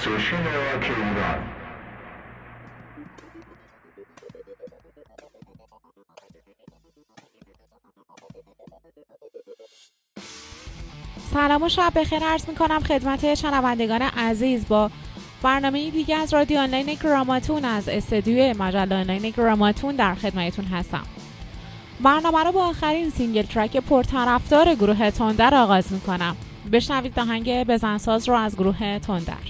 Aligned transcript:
استیشن 0.00 0.44
راک 0.44 0.82
ایران. 0.82 1.40
سلام 11.32 11.62
و 11.62 11.68
شب 11.68 11.92
بخیر. 11.94 12.24
عرض 12.24 12.48
می 12.48 12.54
کنم 12.54 12.80
خدمت 12.80 13.34
شنوندگان 13.34 14.02
عزیز 14.02 14.68
با 14.68 14.90
برنامه 15.42 15.90
دیگه 15.90 16.16
از 16.16 16.34
رادیو 16.34 16.58
آنلاین 16.58 16.94
گراماتون 16.94 17.64
از 17.64 17.88
استدیوی 17.88 18.52
مجله 18.52 18.96
آنلاین 18.96 19.30
گراماتون 19.30 19.96
در 19.96 20.14
خدمتتون 20.14 20.64
هستم. 20.64 21.04
برنامه 22.00 22.44
رو 22.44 22.52
با 22.52 22.64
آخرین 22.66 23.10
سینگل 23.10 23.42
ترک 23.42 23.76
پرطرفدار 23.76 24.74
گروه 24.74 25.10
تندر 25.10 25.54
آغاز 25.54 25.92
می 25.92 26.00
کنم 26.00 26.36
بشنوید 26.72 27.18
آهنگ 27.18 27.64
بزنساز 27.64 28.28
رو 28.28 28.34
از 28.34 28.56
گروه 28.56 28.98
تندر. 28.98 29.49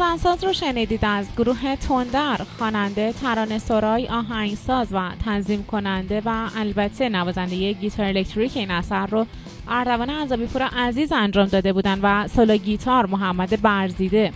آهنگ 0.00 0.18
بزنساز 0.18 0.44
رو 0.44 0.52
شنیدید 0.52 1.04
از 1.04 1.26
گروه 1.36 1.76
تندر. 1.76 2.40
خواننده 2.58 3.12
ترانه 3.12 3.58
سرای 3.58 4.08
آهنگساز 4.08 4.88
و 4.92 5.10
تنظیم 5.24 5.64
کننده 5.64 6.22
و 6.24 6.48
البته 6.56 7.08
نوازنده 7.08 7.72
گیتار 7.72 8.06
الکتریک 8.06 8.56
این 8.56 8.70
اثر 8.70 9.06
رو 9.06 9.26
اردوان 9.68 10.10
عذابی 10.10 10.46
پور 10.46 10.62
عزیز 10.62 11.12
انجام 11.12 11.46
داده 11.46 11.72
بودن 11.72 12.00
و 12.02 12.28
سولو 12.28 12.56
گیتار 12.56 13.06
محمد 13.06 13.62
برزیده. 13.62 14.32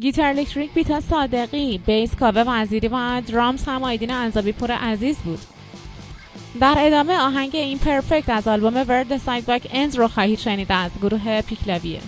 گیتار 0.00 0.26
الکتریک 0.26 0.72
بیتا 0.74 1.00
صادقی 1.00 1.78
بیس 1.78 2.14
کاوه 2.14 2.42
وزیری 2.46 2.88
و 2.88 3.20
درامز 3.20 3.64
هم 3.64 3.82
آیدین 3.82 4.30
پور 4.30 4.70
عزیز 4.72 5.16
بود. 5.16 5.40
در 6.60 6.74
ادامه 6.78 7.18
آهنگ 7.18 7.50
این 7.54 7.78
پرفکت 7.78 8.28
از 8.28 8.48
آلبوم 8.48 8.84
ورد 8.88 9.16
ساید 9.16 9.46
باک 9.46 9.68
اند 9.72 9.96
رو 9.96 10.08
خواهید 10.08 10.38
شنید 10.38 10.66
از 10.70 10.90
گروه 11.02 11.40
پیکلاویه 11.40 12.00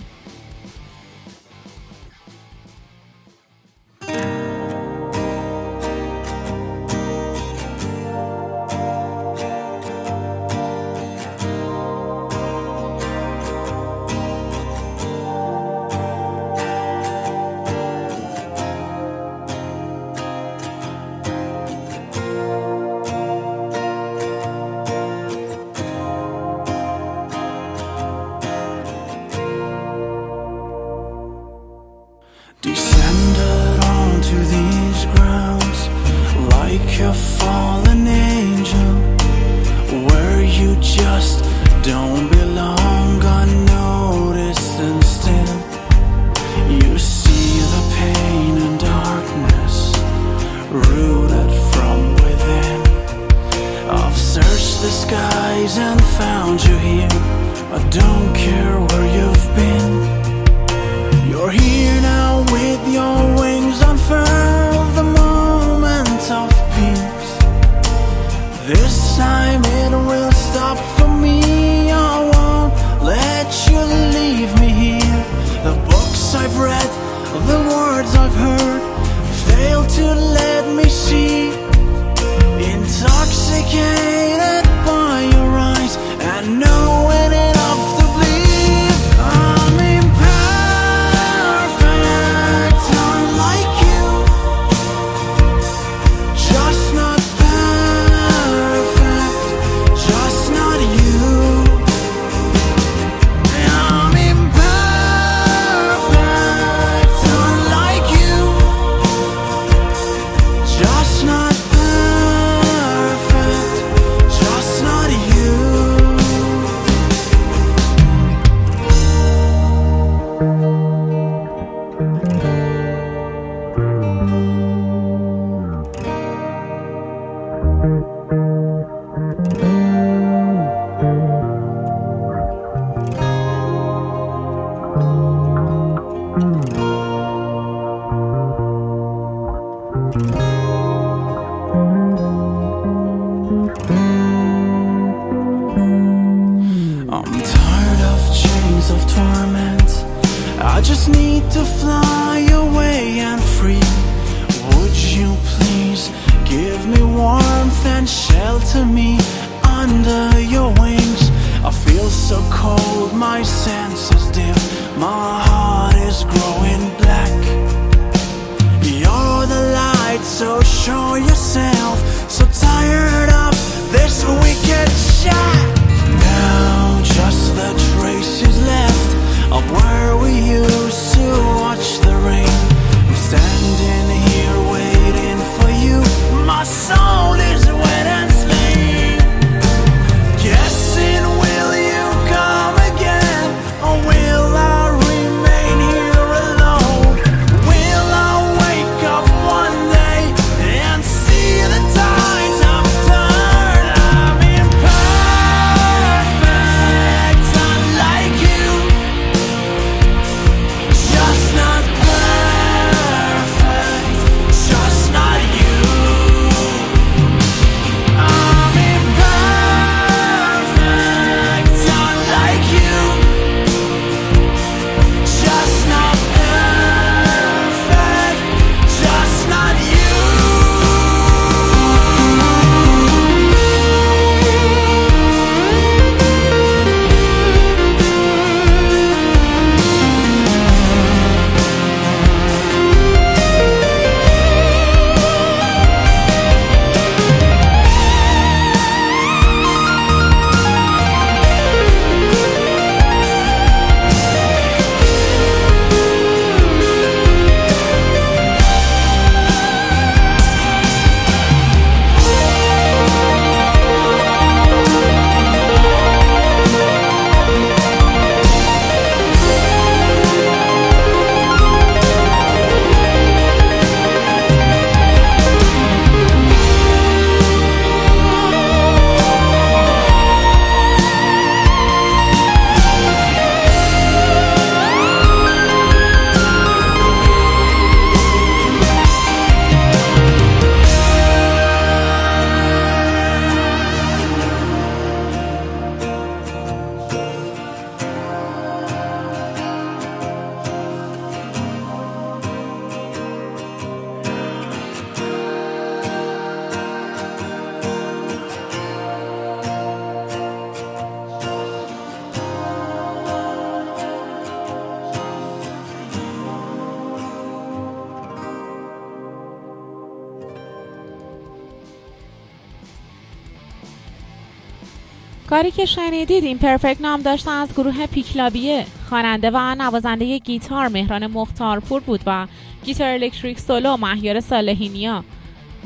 دیدیم 326.26 326.58
پرفکت 326.58 327.00
نام 327.00 327.22
داشتن 327.22 327.50
از 327.50 327.72
گروه 327.72 328.06
پیکلابیه. 328.06 328.86
خواننده 329.08 329.50
و 329.54 329.74
نوازنده 329.74 330.38
گیتار 330.38 330.88
مهران 330.88 331.26
مختارپور 331.26 332.00
بود 332.00 332.20
و 332.26 332.46
گیتار 332.84 333.08
الکتریک 333.08 333.60
سولو 333.60 333.96
مهیار 333.96 334.40
صالحینیا. 334.40 335.24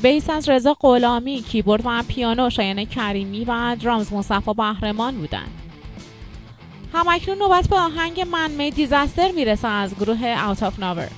بیس 0.02 0.30
از 0.30 0.48
رضا 0.48 0.74
قلامی 0.74 1.42
کیبورد 1.42 1.82
و 1.84 2.02
پیانو 2.08 2.50
شایان 2.50 2.84
کریمی 2.84 3.44
و 3.44 3.76
درامز 3.80 4.12
مصطفی 4.12 4.54
بهرمان 4.54 5.16
بودند. 5.16 5.50
همکنون 6.94 7.38
نوبت 7.38 7.68
به 7.68 7.76
آهنگ 7.76 8.20
من 8.20 8.50
می 8.50 8.70
دیزستر 8.70 9.30
می‌رسه 9.32 9.68
از 9.68 9.94
گروه 9.94 10.24
اوت 10.24 10.62
آف 10.62 10.78
ناور 10.78 11.08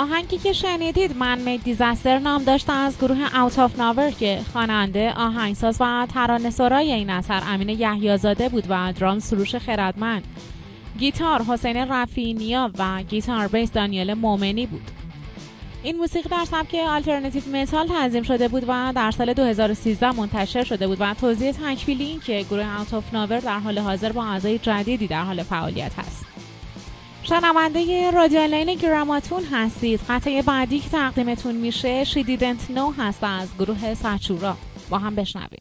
آهنگی 0.00 0.38
که 0.38 0.52
شنیدید 0.52 1.16
من 1.16 1.38
می 1.38 1.58
دیزاستر 1.58 2.18
نام 2.18 2.44
داشته 2.44 2.72
از 2.72 2.98
گروه 2.98 3.42
اوت 3.42 3.58
آف 3.58 3.78
ناور 3.78 4.10
که 4.10 4.40
خواننده 4.52 5.12
آهنگساز 5.12 5.76
و 5.80 6.06
ترانه 6.14 6.50
سرای 6.50 6.92
این 6.92 7.10
اثر 7.10 7.42
امین 7.46 7.68
یحیازاده 7.68 8.48
بود 8.48 8.64
و 8.68 8.92
درام 8.92 9.18
سروش 9.18 9.54
خردمند. 9.54 10.24
گیتار 10.98 11.42
حسین 11.42 11.76
رفینیا 11.76 12.70
و 12.78 13.02
گیتار 13.02 13.48
بیس 13.48 13.72
دانیل 13.72 14.14
مومنی 14.14 14.66
بود. 14.66 14.90
این 15.82 15.96
موسیقی 15.96 16.28
در 16.28 16.44
سبک 16.44 16.74
آلترناتیو 16.74 17.56
متال 17.56 17.86
تنظیم 17.86 18.22
شده 18.22 18.48
بود 18.48 18.64
و 18.68 18.92
در 18.96 19.10
سال 19.10 19.32
2013 19.32 20.12
منتشر 20.12 20.64
شده 20.64 20.86
بود 20.86 21.00
و 21.00 21.14
توضیح 21.14 21.52
تکمیلی 21.52 22.04
این 22.04 22.20
که 22.20 22.46
گروه 22.50 22.78
اوت 22.80 22.94
آف 22.94 23.14
ناور 23.14 23.40
در 23.40 23.58
حال 23.58 23.78
حاضر 23.78 24.12
با 24.12 24.24
اعضای 24.24 24.58
جدیدی 24.58 25.06
در 25.06 25.22
حال 25.22 25.42
فعالیت 25.42 25.98
هست. 25.98 26.09
شنونده 27.30 28.10
رادیو 28.10 28.40
آنلاین 28.40 28.74
گراماتون 28.74 29.44
هستید. 29.44 30.00
قطعه 30.08 30.42
بعدی 30.42 30.78
که 30.80 30.88
تقدیمتون 30.88 31.54
میشه 31.54 32.04
شی 32.04 32.22
دیدنت 32.22 32.70
نو 32.70 32.90
هست 32.90 33.24
از 33.24 33.48
گروه 33.58 33.94
سچورا 33.94 34.56
با 34.90 34.98
هم 34.98 35.14
بشنویم. 35.14 35.59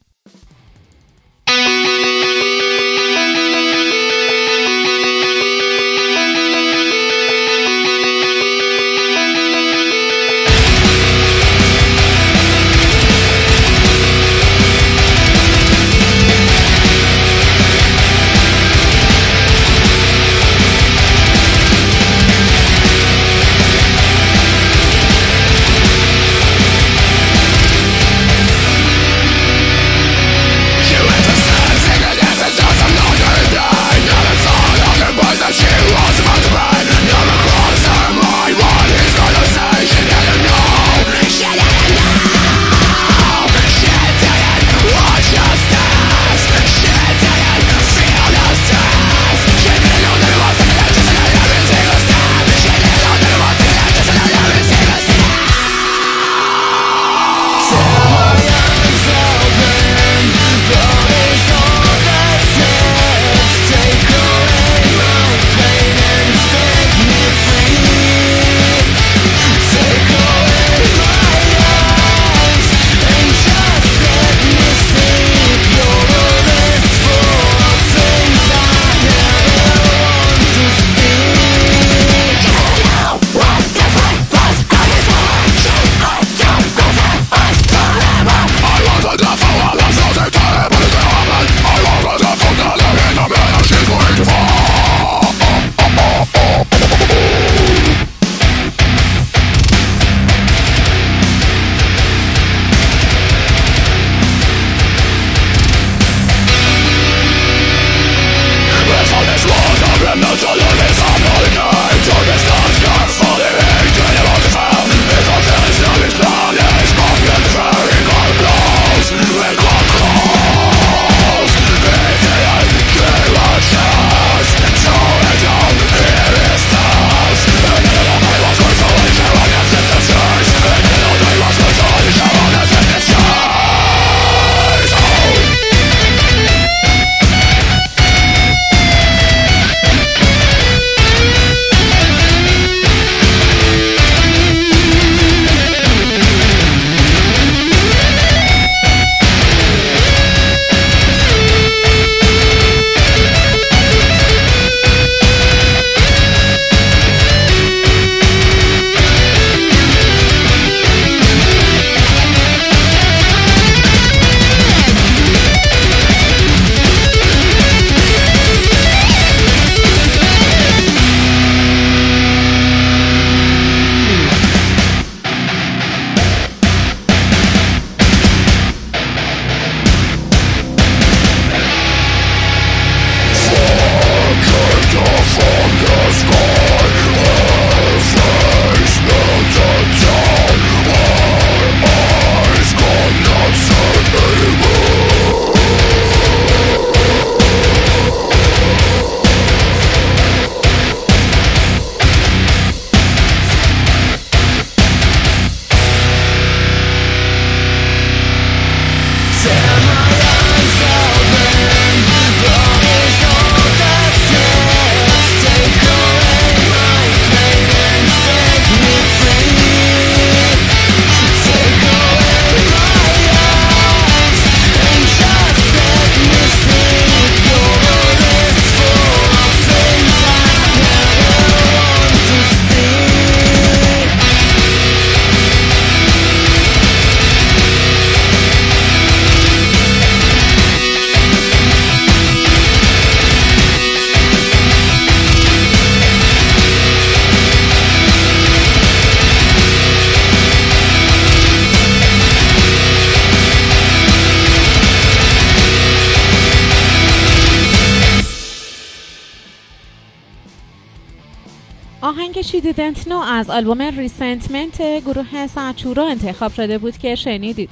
از 263.49 263.55
آلبوم 263.55 263.81
ریسنتمنت 263.81 264.81
گروه 264.81 265.47
سچورا 265.47 266.07
انتخاب 266.07 266.53
شده 266.53 266.77
بود 266.77 266.97
که 266.97 267.15
شنیدید. 267.15 267.69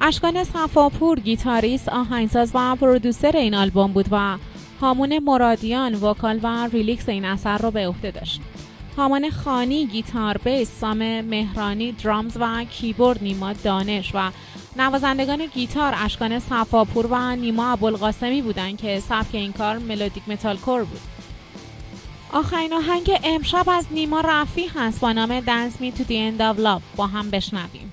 اشکان 0.00 0.44
صفاپور 0.44 1.20
گیتاریست 1.20 1.88
آهنگساز 1.88 2.50
و 2.54 2.76
پرودوسر 2.76 3.36
این 3.36 3.54
آلبوم 3.54 3.92
بود 3.92 4.06
و 4.10 4.36
هامون 4.80 5.18
مرادیان 5.18 5.94
وکال 5.94 6.40
و 6.42 6.68
ریلیکس 6.72 7.08
این 7.08 7.24
اثر 7.24 7.58
رو 7.58 7.70
به 7.70 7.86
عهده 7.88 8.10
داشت. 8.10 8.40
هامان 8.96 9.30
خانی 9.30 9.86
گیتار 9.86 10.38
بیس 10.38 10.70
سام 10.80 11.20
مهرانی 11.20 11.92
درامز 11.92 12.36
و 12.40 12.64
کیبورد 12.64 13.22
نیما 13.22 13.52
دانش 13.52 14.10
و 14.14 14.30
نوازندگان 14.76 15.46
گیتار 15.46 15.94
اشکان 15.96 16.38
صفاپور 16.38 17.06
و 17.10 17.36
نیما 17.36 17.72
ابوالقاسمی 17.72 18.42
بودند 18.42 18.78
که 18.78 19.00
سبک 19.00 19.34
این 19.34 19.52
کار 19.52 19.78
ملودیک 19.78 20.28
متال 20.28 20.56
کور 20.56 20.84
بود. 20.84 21.17
آخرین 22.32 22.72
آهنگ 22.72 23.20
امشب 23.24 23.64
از 23.68 23.86
نیما 23.90 24.20
رفی 24.20 24.66
هست 24.66 25.00
با 25.00 25.12
نام 25.12 25.40
Dance 25.40 25.72
Me 25.72 25.98
to 25.98 26.02
the 26.02 26.08
End 26.08 26.40
of 26.40 26.60
Love. 26.60 26.96
با 26.96 27.06
هم 27.06 27.30
بشنویم. 27.30 27.87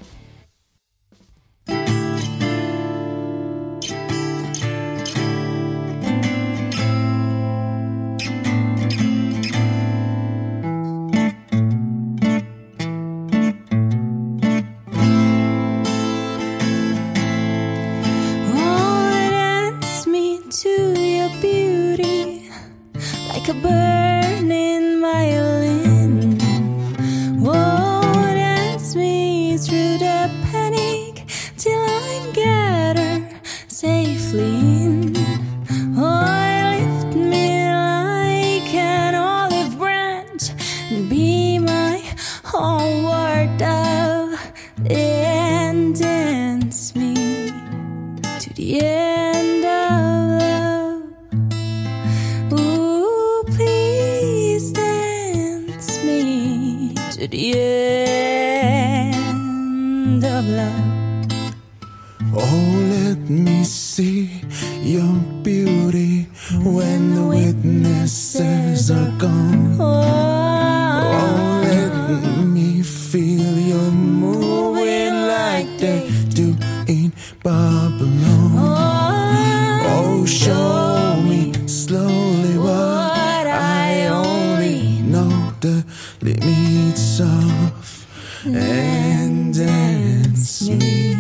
soft 86.98 88.08
and 88.46 89.54
dance 89.54 90.68
me 90.68 91.16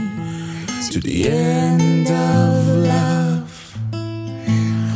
to 0.91 0.99
the 0.99 1.29
end 1.29 2.08
of 2.08 2.67
love. 2.88 3.77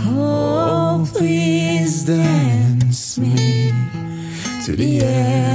Oh, 0.07 1.07
please 1.13 2.05
dance 2.05 3.17
me 3.17 3.71
to 4.65 4.75
the 4.75 5.01
end. 5.01 5.48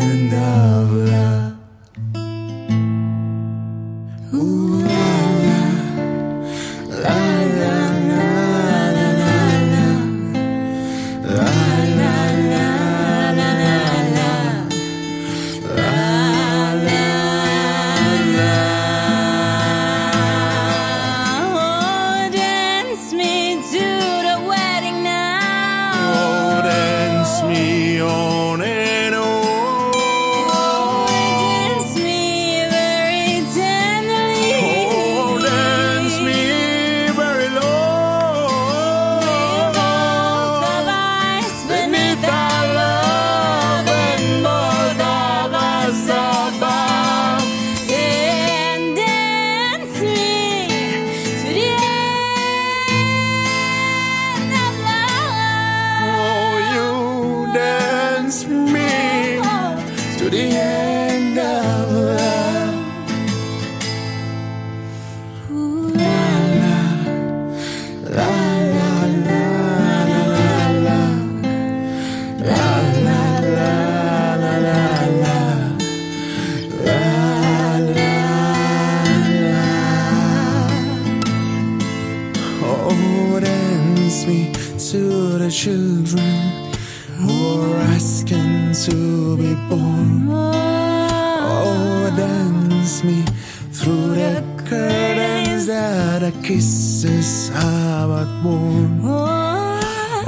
Mrs. 96.75 97.55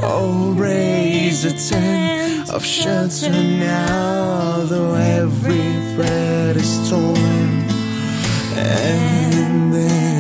Oh, 0.01 0.55
raise 0.57 1.45
a 1.45 1.51
tent 1.51 2.51
of 2.51 2.65
shelter 2.65 3.31
now, 3.33 4.63
though 4.63 4.95
every 4.95 5.73
thread 5.91 6.57
is 6.57 6.89
torn. 6.89 7.65
And 8.55 9.75
then 9.75 10.16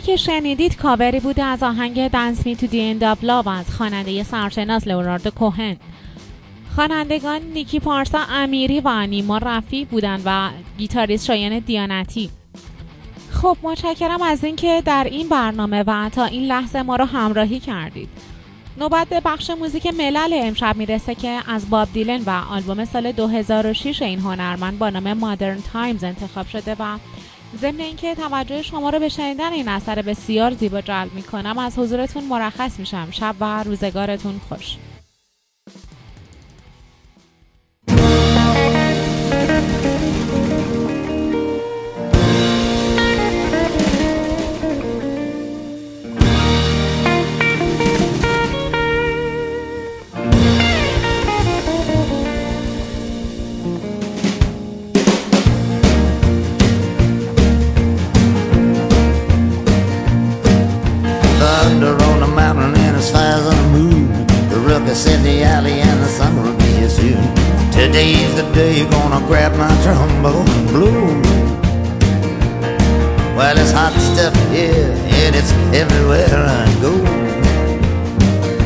کاری 0.00 0.12
که 0.12 0.16
شنیدید 0.16 0.76
کاوری 0.76 1.20
بوده 1.20 1.44
از 1.44 1.62
آهنگ 1.62 2.08
دنس 2.08 2.46
می 2.46 2.56
تو 2.56 2.66
دی 2.66 2.82
اند 2.82 3.18
لاو 3.22 3.48
از 3.48 3.70
خواننده 3.70 4.22
سرشناس 4.22 4.86
لئوناردو 4.86 5.30
کوهن. 5.30 5.76
خوانندگان 6.76 7.42
نیکی 7.42 7.80
پارسا 7.80 8.18
امیری 8.18 8.80
و 8.80 9.06
نیما 9.06 9.38
رفی 9.38 9.84
بودند 9.84 10.22
و 10.24 10.50
گیتاریست 10.78 11.26
شایان 11.26 11.58
دیانتی. 11.58 12.30
خب 13.30 13.56
متشکرم 13.62 14.22
از 14.22 14.44
اینکه 14.44 14.82
در 14.84 15.04
این 15.10 15.28
برنامه 15.28 15.84
و 15.86 16.08
تا 16.08 16.24
این 16.24 16.46
لحظه 16.46 16.82
ما 16.82 16.96
رو 16.96 17.04
همراهی 17.04 17.60
کردید. 17.60 18.08
نوبت 18.78 19.08
به 19.08 19.20
بخش 19.20 19.50
موزیک 19.50 19.86
ملل 19.86 20.30
امشب 20.32 20.76
می‌رسه 20.76 21.14
که 21.14 21.40
از 21.46 21.70
باب 21.70 21.88
دیلن 21.92 22.22
و 22.26 22.30
آلبوم 22.50 22.84
سال 22.84 23.12
2006 23.12 24.02
این 24.02 24.20
هنرمند 24.20 24.78
با 24.78 24.90
نام 24.90 25.12
مادرن 25.12 25.58
تایمز 25.72 26.04
انتخاب 26.04 26.46
شده 26.46 26.76
و 26.78 26.98
ضمن 27.56 27.80
اینکه 27.80 28.14
توجه 28.14 28.62
شما 28.62 28.90
رو 28.90 28.98
به 28.98 29.08
شنیدن 29.08 29.52
این 29.52 29.68
اثر 29.68 30.02
بسیار 30.02 30.50
زیبا 30.50 30.80
جلب 30.80 31.14
می‌کنم. 31.14 31.58
از 31.58 31.78
حضورتون 31.78 32.24
مرخص 32.24 32.78
میشم. 32.78 33.08
شب 33.10 33.34
و 33.40 33.62
روزگارتون 33.62 34.40
خوش. 34.48 34.76
In 64.90 65.22
the 65.22 65.44
alley 65.44 65.80
and 65.80 66.02
the 66.02 66.08
sun 66.08 66.34
will 66.42 66.52
be 66.58 66.64
here 66.64 66.88
soon. 66.88 67.22
Today's 67.70 68.34
the 68.34 68.42
day 68.52 68.78
you're 68.78 68.90
gonna 68.90 69.24
grab 69.28 69.56
my 69.56 69.70
trombone 69.84 70.66
blow. 70.66 71.06
Well, 73.36 73.56
it's 73.56 73.70
hot 73.70 73.94
stuff 73.94 74.34
here 74.50 74.90
and 75.22 75.36
it's 75.36 75.52
everywhere 75.72 76.26
I 76.34 76.66
go. 76.82 76.92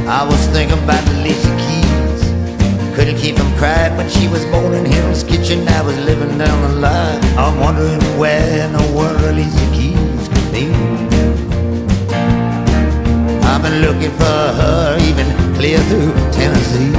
I 0.08 0.24
was 0.24 0.40
thinking 0.46 0.82
about 0.82 1.06
Alicia 1.08 1.54
Keys. 1.60 2.96
Couldn't 2.96 3.18
keep 3.18 3.36
from 3.36 3.52
crying 3.58 3.94
when 3.98 4.08
she 4.08 4.26
was 4.26 4.46
born 4.46 4.72
in 4.72 4.86
Hell's 4.86 5.24
Kitchen. 5.24 5.68
I 5.68 5.82
was 5.82 5.96
living 6.06 6.38
down 6.38 6.58
the 6.62 6.80
line. 6.80 7.22
I'm 7.36 7.60
wondering 7.60 8.00
where 8.18 8.64
in 8.64 8.72
the 8.72 8.96
world 8.96 9.20
Alicia 9.20 9.68
Keys 9.76 10.28
could 10.32 10.50
be. 10.50 10.72
I've 13.44 13.62
been 13.62 13.82
looking 13.82 14.10
for 14.12 14.24
her 14.24 14.96
even 15.02 15.43
clear 15.64 15.80
through 15.88 16.12
Tennessee. 16.30 16.92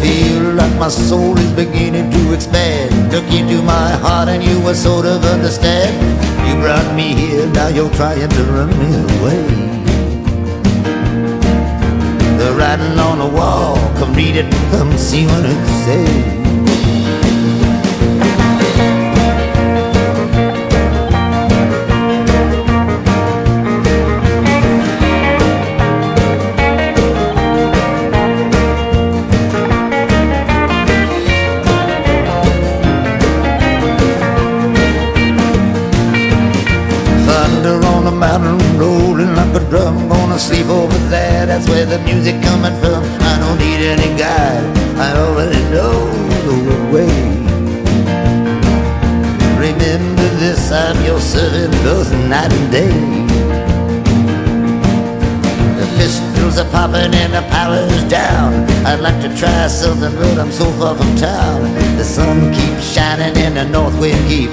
Feel 0.00 0.54
like 0.54 0.72
my 0.78 0.86
soul 0.86 1.36
is 1.36 1.52
beginning 1.54 2.08
to 2.08 2.32
expand. 2.32 3.10
Took 3.10 3.24
you 3.32 3.44
to 3.48 3.62
my 3.62 3.90
heart 4.04 4.28
and 4.28 4.44
you 4.44 4.60
were 4.60 4.74
sort 4.74 5.06
of 5.06 5.24
understand. 5.24 5.92
You 6.46 6.54
brought 6.62 6.94
me 6.94 7.14
here, 7.14 7.48
now 7.48 7.66
you're 7.66 7.90
trying 7.94 8.28
to 8.28 8.42
run 8.54 8.70
me 8.80 8.90
away. 9.08 9.44
The 12.38 12.54
writing 12.56 12.96
on 13.00 13.18
the 13.18 13.30
wall, 13.36 13.74
come 13.98 14.14
read 14.14 14.36
it, 14.36 14.48
come 14.70 14.96
see 14.96 15.26
what 15.26 15.44
it 15.44 15.62
says. 15.84 16.61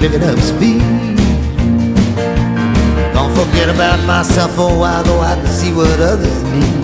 Picking 0.00 0.22
up 0.24 0.38
speed. 0.38 0.80
Don't 3.12 3.32
forget 3.36 3.68
about 3.68 4.00
myself 4.06 4.52
oh, 4.52 4.56
for 4.56 4.74
a 4.74 4.78
while, 4.78 5.04
go 5.04 5.20
out 5.20 5.36
and 5.36 5.48
see 5.48 5.72
what 5.74 6.00
others 6.00 6.42
need. 6.54 6.80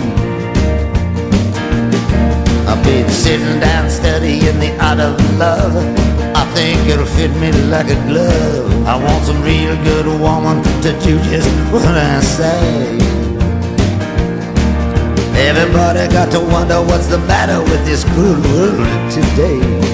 I've 2.69 2.85
been 2.85 3.09
sitting 3.09 3.59
down 3.59 3.89
studying 3.89 4.61
the 4.61 4.77
art 4.85 5.01
of 5.01 5.17
love. 5.39 5.75
I 6.37 6.45
think 6.53 6.87
it'll 6.91 7.07
fit 7.07 7.33
me 7.41 7.53
like 7.73 7.89
a 7.89 7.99
glove. 8.07 8.87
I 8.87 9.03
want 9.03 9.25
some 9.25 9.43
real 9.43 9.77
good 9.83 10.07
woman 10.21 10.63
to 10.83 10.93
do 11.01 11.17
just 11.31 11.49
what 11.73 11.97
I 11.97 12.21
say. 12.21 12.99
Everybody 15.49 16.07
got 16.13 16.31
to 16.33 16.41
wonder 16.41 16.83
what's 16.83 17.07
the 17.07 17.19
matter 17.21 17.61
with 17.63 17.83
this 17.87 18.05
cruel 18.13 18.37
world 18.53 19.11
today. 19.11 19.86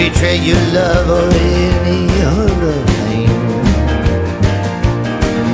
Betray 0.00 0.38
your 0.38 0.62
love 0.72 1.06
or 1.18 1.28
any 1.36 2.08
other 2.24 2.76
thing. 3.04 3.28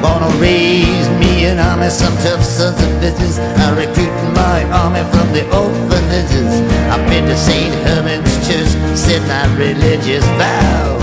Gonna 0.01 0.31
raise 0.39 1.09
me 1.19 1.47
an 1.51 1.59
army, 1.59 1.91
some 1.91 2.17
tough 2.23 2.45
sons 2.45 2.79
of 2.87 2.91
bitches. 3.03 3.37
I'm 3.63 3.75
recruiting 3.77 4.33
my 4.45 4.59
army 4.83 5.03
from 5.13 5.29
the 5.37 5.45
orphanages. 5.63 6.53
I've 6.93 7.05
been 7.11 7.25
to 7.27 7.37
St. 7.37 7.75
Herman's 7.87 8.35
Church, 8.47 8.71
said 8.95 9.23
my 9.33 9.45
religious 9.65 10.27
vows. 10.39 11.03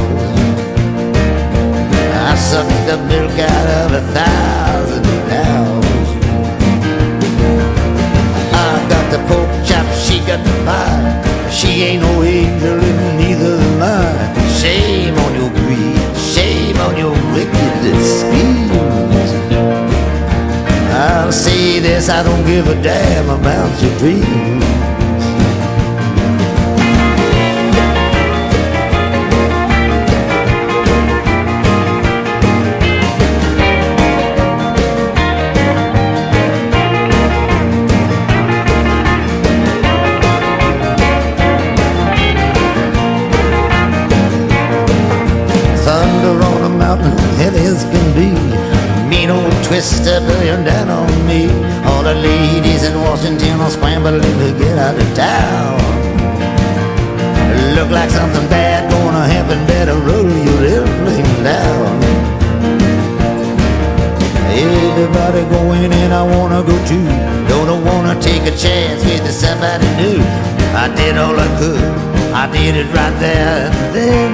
I 2.30 2.36
sucked 2.50 2.82
the 2.90 2.98
milk 3.12 3.38
out 3.54 3.68
of 3.82 3.90
a 4.02 4.04
thousand 4.18 5.06
cows. 5.32 6.08
I 8.66 8.70
got 8.94 9.06
the 9.14 9.20
pork 9.28 9.50
chop, 9.68 9.86
she 10.06 10.20
got 10.30 10.42
the 10.48 10.56
pie. 10.66 11.43
She 11.54 11.84
ain't 11.84 12.02
no 12.02 12.24
angel 12.24 12.80
and 12.90 13.18
neither 13.20 13.56
am 13.70 13.82
I. 13.82 14.50
Shame 14.60 15.16
on 15.16 15.36
your 15.36 15.52
greed, 15.52 16.18
shame 16.18 16.78
on 16.78 16.98
your 16.98 17.16
wicked 17.34 17.96
schemes. 18.18 18.72
I'll 20.92 21.32
say 21.32 21.80
this, 21.80 22.10
I 22.10 22.24
don't 22.24 22.46
give 22.46 22.68
a 22.68 22.82
damn 22.82 23.30
about 23.30 23.72
your 23.82 23.98
dreams. 24.00 24.93
did 71.14 71.22
all 71.22 71.40
I 71.40 71.48
could. 71.60 71.84
I 72.34 72.50
did 72.52 72.76
it 72.76 72.88
right 72.94 73.16
there 73.20 73.70
and 73.70 73.96
then. 73.96 74.34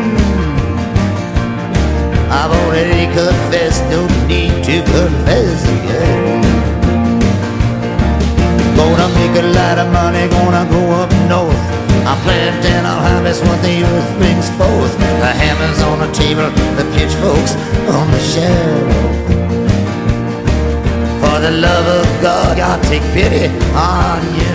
I've 2.31 2.51
already 2.51 3.05
confessed, 3.11 3.83
no 3.91 4.07
need 4.27 4.63
to 4.63 4.77
confess 4.83 5.59
again. 5.75 6.41
Gonna 8.77 9.09
make 9.19 9.35
a 9.43 9.47
lot 9.59 9.77
of 9.83 9.91
money, 9.91 10.23
gonna 10.29 10.65
go 10.71 10.81
up 11.01 11.11
north. 11.27 11.65
I'm 12.07 12.19
planting, 12.23 12.71
and 12.71 12.87
I'll 12.87 13.01
harvest 13.01 13.43
what 13.43 13.59
the 13.61 13.83
earth 13.83 14.11
brings 14.17 14.47
forth. 14.57 14.93
The 15.23 15.31
hammer's 15.41 15.81
on 15.89 15.99
the 15.99 16.11
table, 16.13 16.49
the 16.79 16.85
pitchforks 16.95 17.53
on 17.97 18.05
the 18.15 18.21
shelf. 18.31 18.89
For 21.21 21.37
the 21.45 21.51
love 21.51 21.87
of 22.01 22.07
God, 22.21 22.57
God 22.57 22.81
take 22.83 23.03
pity 23.13 23.47
on 23.75 24.21
you. 24.39 24.48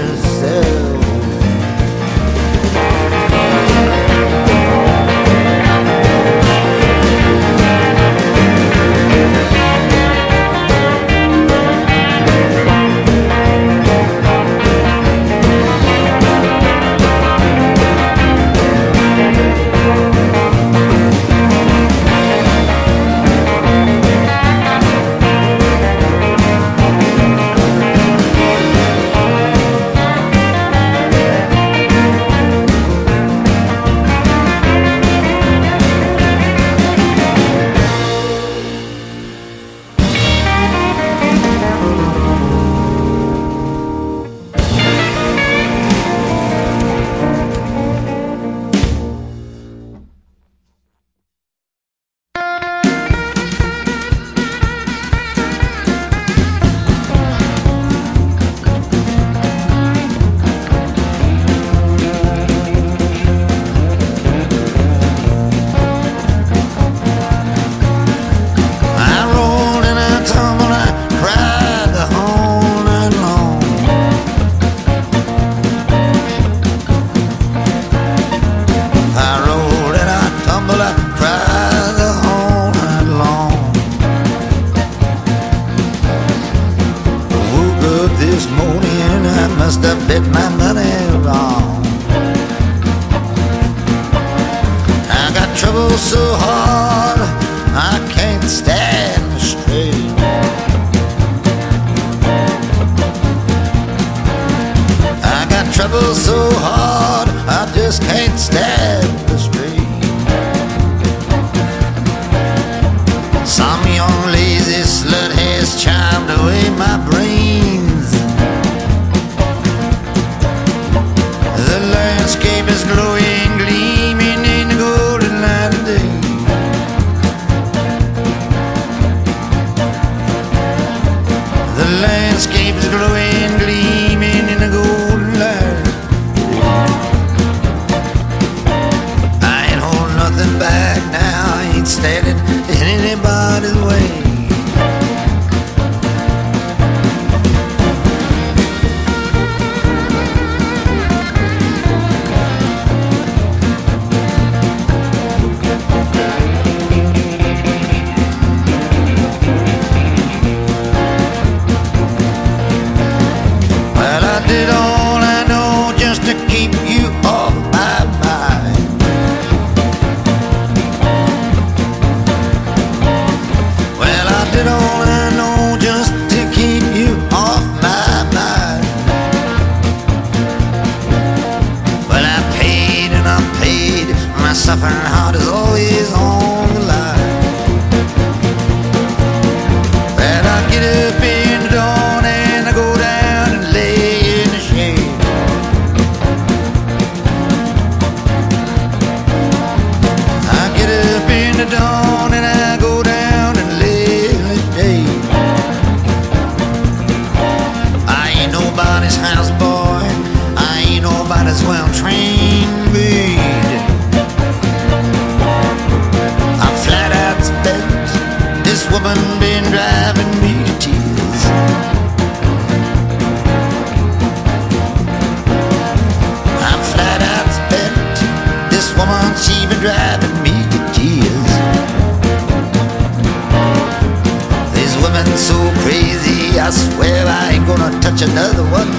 another 238.37 238.64
one. 238.64 238.93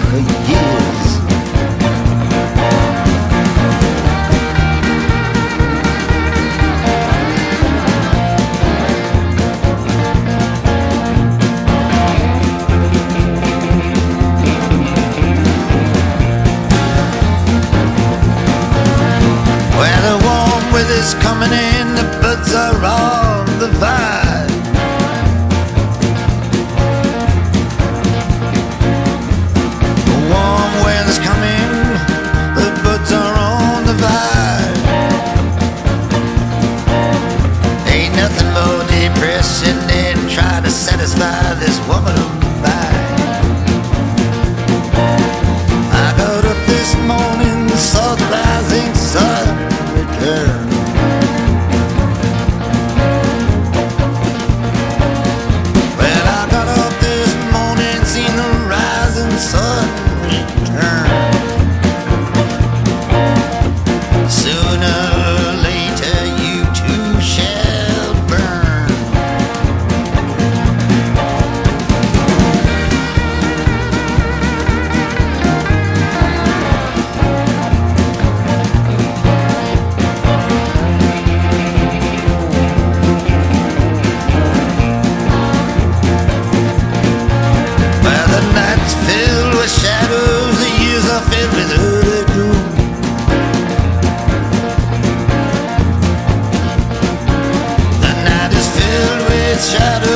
shattered 99.58 100.15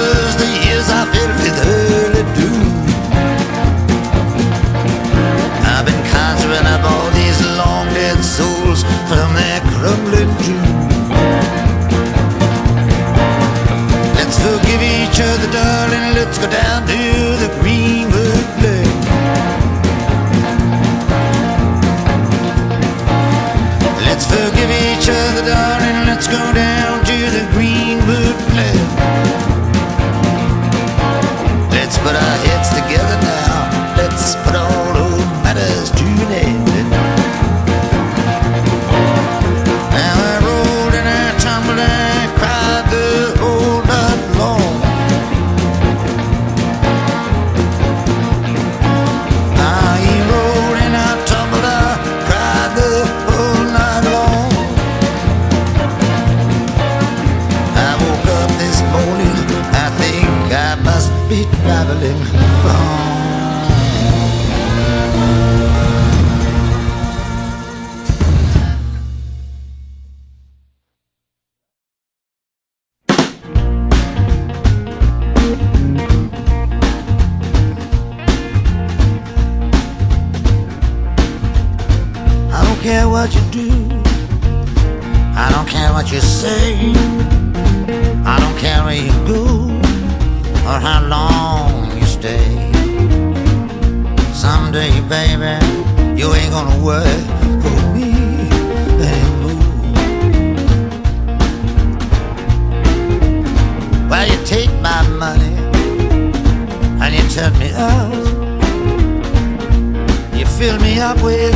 up 111.01 111.21
with 111.23 111.55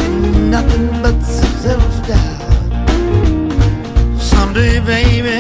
nothing 0.50 0.88
but 1.02 1.20
self-doubt. 1.22 2.42
Someday, 4.18 4.80
baby, 4.80 5.38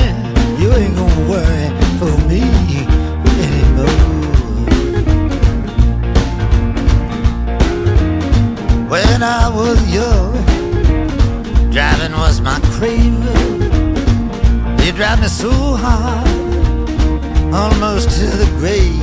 you 0.62 0.72
ain't 0.74 0.95
gonna 0.95 1.30
worry 1.30 1.70
for 1.99 2.14
me 2.28 2.41
anymore. 3.45 3.88
When 8.89 9.24
I 9.24 9.49
was 9.49 9.80
young, 9.93 10.34
driving 11.72 12.14
was 12.14 12.41
my 12.41 12.60
craving. 12.76 13.24
You 14.84 14.91
drive 14.91 15.22
me 15.22 15.28
so 15.28 15.51
hard, 15.51 16.28
almost 17.54 18.10
to 18.18 18.26
the 18.26 18.49
grave. 18.60 19.01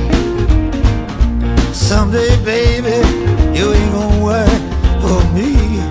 Someday, 1.73 2.35
baby, 2.45 2.97
you 3.57 3.73
ain't 3.73 3.91
gonna 3.93 4.23
worry 4.23 4.70
for 5.01 5.33
me. 5.33 5.90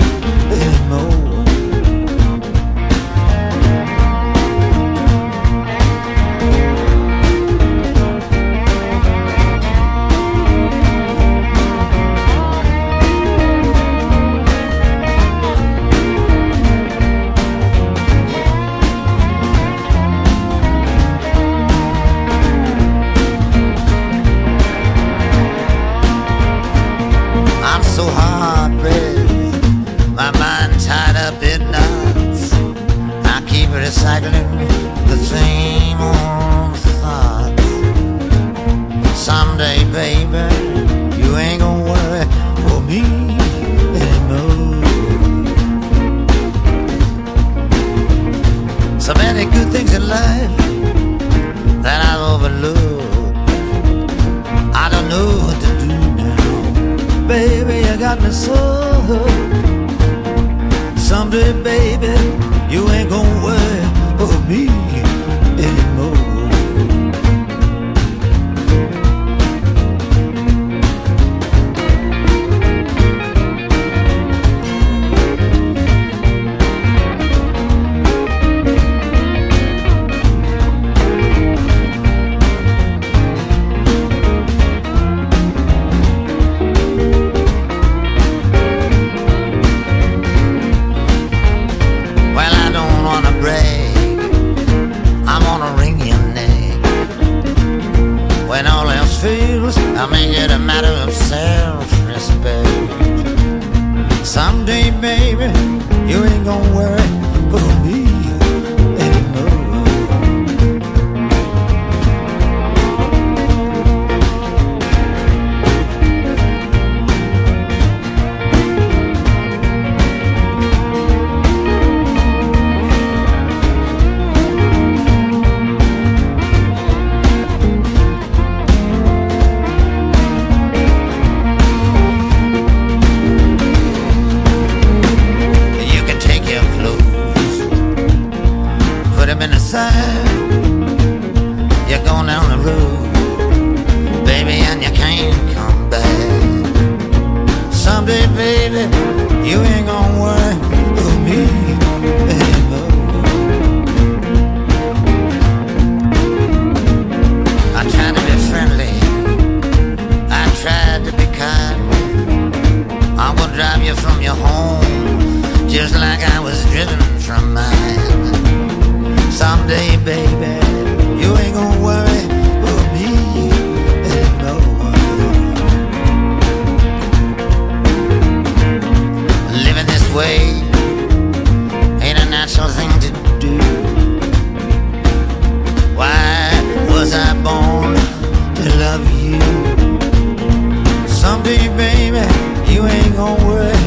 You 192.70 192.86
ain't 192.86 193.16
gonna 193.16 193.44
worry 193.46 193.79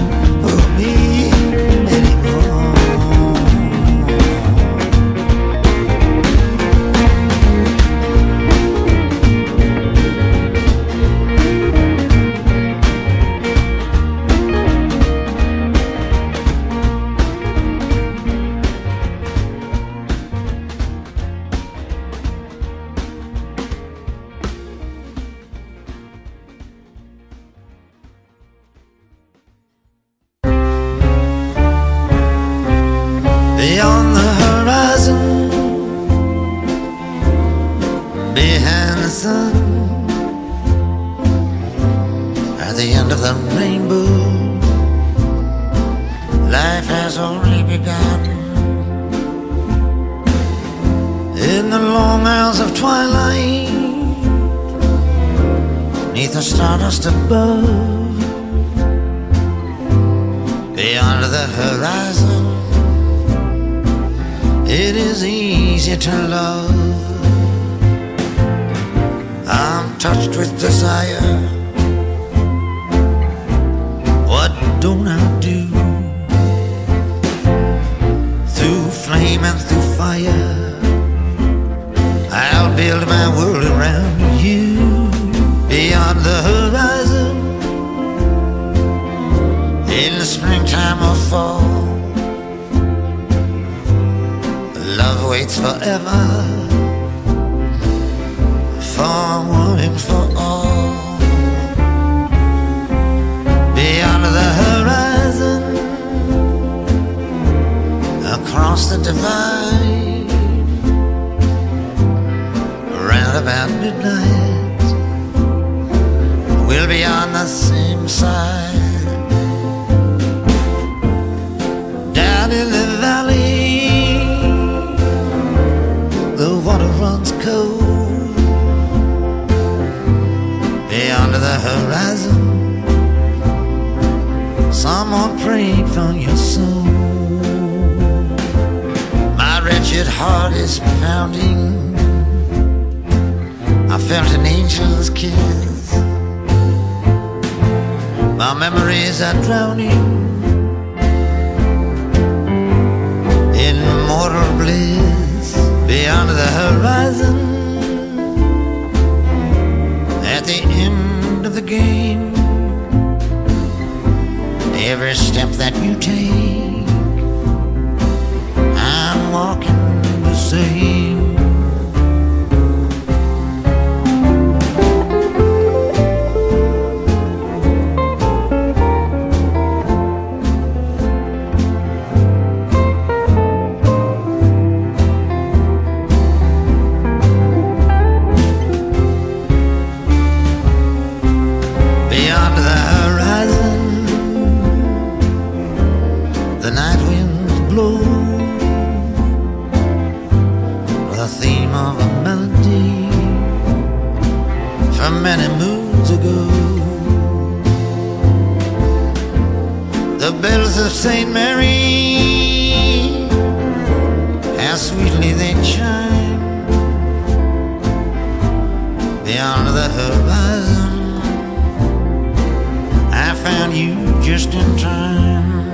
you 223.74 223.96
just 224.22 224.54
in 224.54 224.78
time. 224.78 225.72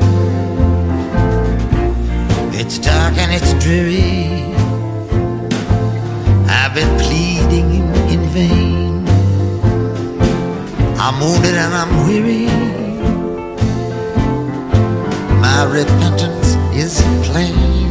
It's 2.53 2.77
dark 2.79 3.17
and 3.17 3.31
it's 3.33 3.53
dreary. 3.63 4.53
I've 6.47 6.73
been 6.73 6.97
pleading 6.99 7.67
in, 7.79 7.87
in 8.13 8.21
vain. 8.29 9.07
I'm 10.97 11.19
wounded 11.19 11.55
and 11.55 11.73
I'm 11.73 12.07
weary. 12.07 12.47
My 15.41 15.63
repentance 15.63 16.55
is 16.73 17.01
plain 17.27 17.89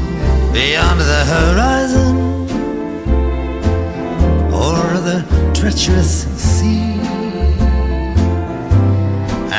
beyond 0.52 1.00
the 1.00 1.24
horizon 1.34 2.16
or 4.52 4.78
the 5.08 5.52
treacherous 5.54 6.24
sea. 6.40 6.97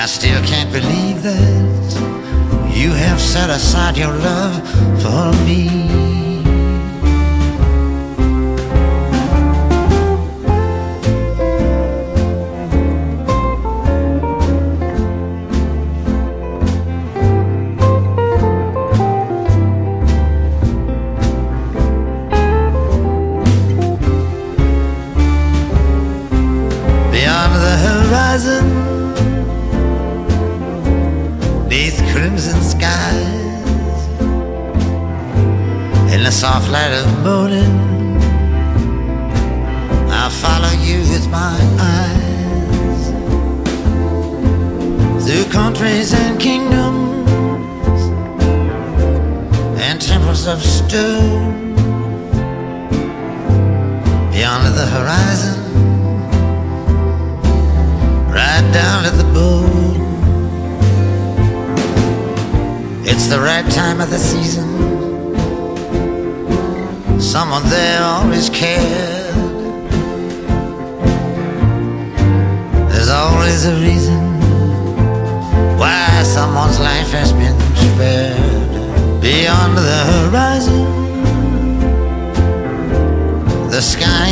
Still 0.10 0.44
can't 0.44 0.72
believe 0.72 1.22
that 1.22 2.74
you 2.76 2.90
have 2.90 3.22
set 3.22 3.52
aside 3.52 3.96
your 3.96 4.12
love 4.12 4.58
for 5.04 5.32
me. 5.46 6.09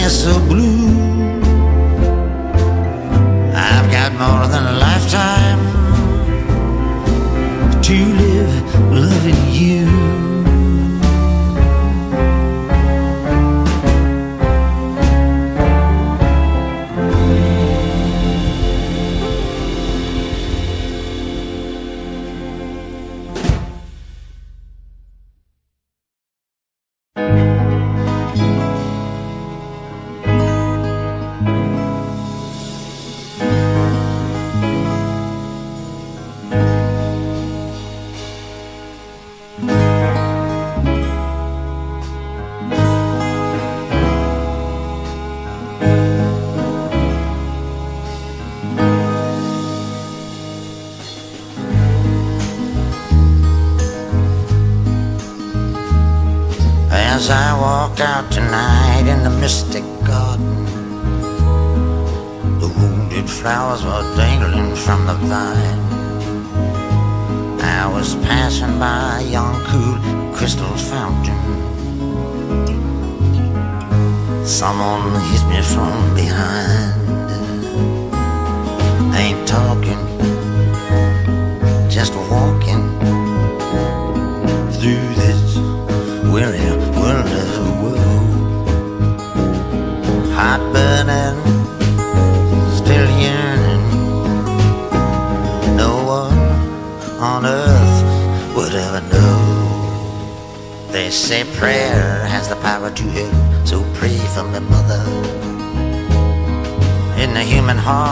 Sky 0.10 0.67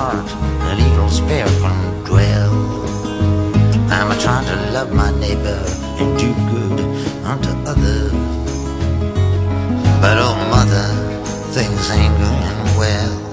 heart, 0.05 0.31
an 0.69 0.77
evil 0.85 1.09
spirit 1.09 1.49
can 1.61 2.03
dwell. 2.03 2.53
I'm 3.89 4.11
a 4.11 4.17
trying 4.25 4.45
to 4.45 4.57
love 4.71 4.93
my 4.93 5.11
neighbor 5.19 5.61
and 5.99 6.09
do 6.19 6.29
good 6.51 6.79
unto 7.31 7.49
others. 7.71 8.11
But 10.01 10.15
oh, 10.25 10.35
mother, 10.55 10.87
things 11.55 11.89
ain't 11.89 12.17
going 12.25 12.77
well. 12.77 13.24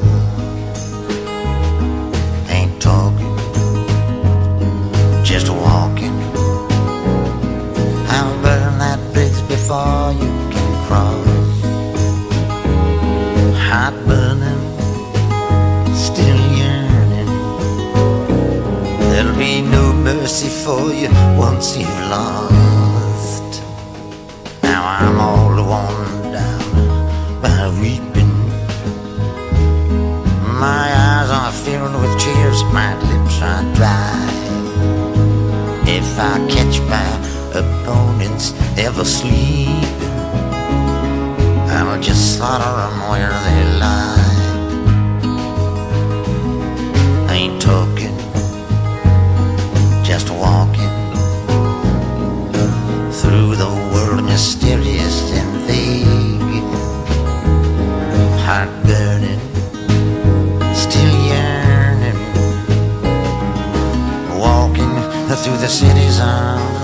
Mercy 20.14 20.48
for 20.48 20.92
you 20.92 21.08
once 21.38 21.76
you've 21.76 21.88
lost. 22.10 23.62
Now 24.62 24.82
I'm 24.84 25.18
all 25.18 25.54
worn 25.70 26.32
down 26.32 27.40
by 27.40 27.68
weeping. 27.80 28.34
My 30.60 30.86
eyes 31.06 31.30
are 31.30 31.52
filled 31.52 31.94
with 32.00 32.14
tears, 32.20 32.62
my 32.64 32.94
lips 33.08 33.40
are 33.40 33.64
dry. 33.74 34.28
If 35.86 36.18
I 36.18 36.38
catch 36.54 36.80
my 36.94 37.10
opponents 37.60 38.52
ever 38.78 39.04
sleeping, 39.04 40.12
I'll 41.70 42.00
just 42.00 42.36
slaughter 42.36 42.72
them 42.80 42.96
where 43.10 43.32
they 43.46 43.62
lie. 43.80 44.20
Ain't 47.30 47.62
talking, 47.62 47.91
mysterious 54.42 55.30
and 55.38 55.52
vague. 55.68 56.66
Heart 58.44 58.72
burning, 58.86 59.42
still 60.74 61.14
yearning. 61.30 62.20
Walking 64.44 64.94
through 65.42 65.58
the 65.58 65.68
cities 65.68 66.18
of 66.18 66.81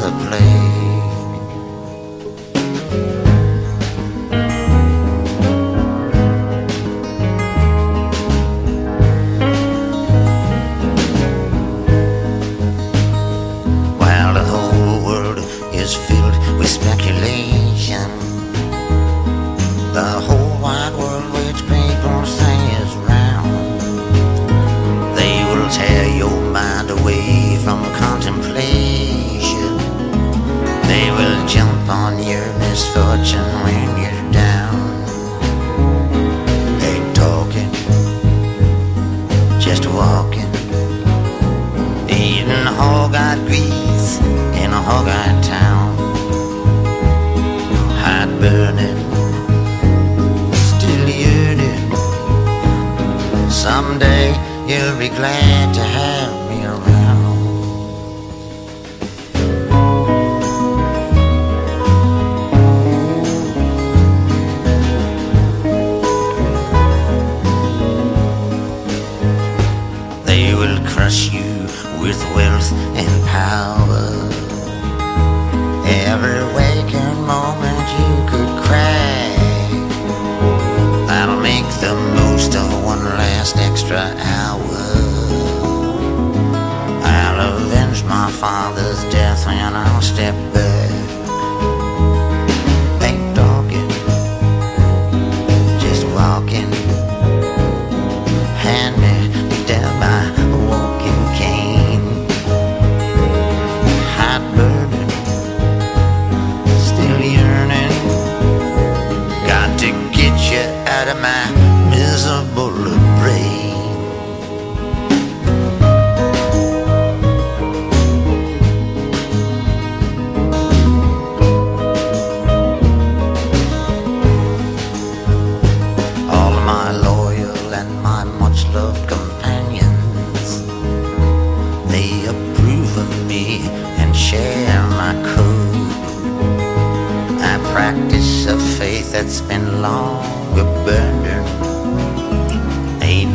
on 31.88 32.22
your 32.22 32.46
misfortune 32.58 33.48
when 33.64 33.88
you're 34.00 34.32
down. 34.32 34.76
Ain't 36.82 37.16
talking, 37.16 37.70
just 39.58 39.86
walking. 39.86 40.50
Eating 42.10 42.66
hog-eyed 42.80 43.40
grease 43.46 44.18
in 44.62 44.70
a 44.70 44.82
hog-eyed 44.88 45.42
town. 45.42 45.96
Heart 48.02 48.30
burning, 48.40 49.00
still 50.52 51.08
yearning. 51.08 51.90
Someday 53.50 54.34
you'll 54.68 54.98
be 54.98 55.08
glad 55.08 55.74
to 55.74 55.82
have 55.82 56.27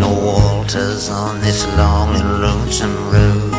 no 0.03 0.11
altars 0.37 1.09
on 1.09 1.39
this 1.39 1.61
long 1.79 2.09
and 2.19 2.31
lonesome 2.45 2.97
road. 3.13 3.53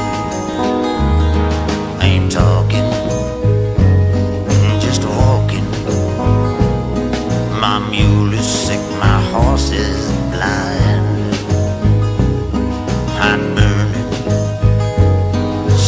Ain't 2.06 2.30
talking, 2.40 2.88
just 4.84 5.02
walking. 5.20 5.68
My 7.64 7.78
mule 7.92 8.32
is 8.40 8.48
sick, 8.64 8.82
my 9.06 9.18
horse 9.32 9.70
is 9.86 10.00
blind. 10.32 11.04
I'm 13.28 13.42
burning, 13.56 14.10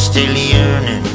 still 0.07 0.35
yearning. 0.53 1.07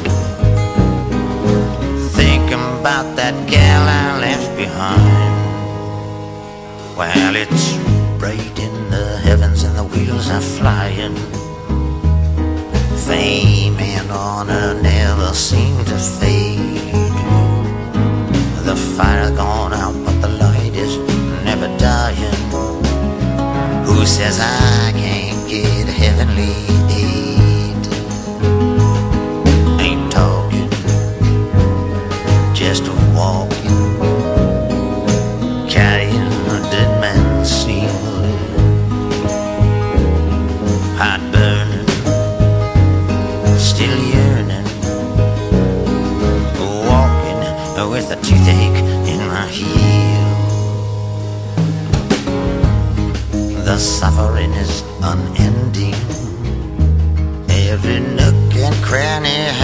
Thinking 2.19 2.65
about 2.79 3.07
that 3.19 3.35
gal 3.51 3.83
I 4.03 4.05
left 4.25 4.49
behind. 4.61 5.33
Well, 6.97 7.35
wheels 10.23 10.29
are 10.29 10.41
flying. 10.41 11.15
Fame 13.05 13.77
and 13.79 14.11
honor 14.11 14.81
never 14.81 15.33
seem 15.33 15.77
to 15.85 15.97
fade. 15.97 16.93
The 18.65 18.75
fire's 18.75 19.31
gone 19.31 19.73
out, 19.73 19.93
but 20.05 20.21
the 20.21 20.29
light 20.29 20.73
is 20.73 20.97
never 21.43 21.67
dying. 21.77 22.33
Who 23.85 24.05
says 24.05 24.39
I 24.39 24.91
can't 24.95 25.49
get 25.49 25.87
heavenly 25.87 26.72
nook 58.93 59.62